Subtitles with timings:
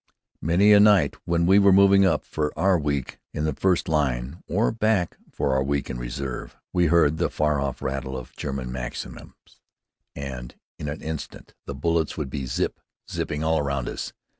[0.41, 4.41] Many a night when we were moving up for our week in the first line,
[4.47, 8.71] or back for our week in reserve, we heard the far off rattle of German
[8.71, 9.59] Maxims,
[10.15, 12.79] and in an instant, the bullets would be zip
[13.11, 14.11] zipping all around us.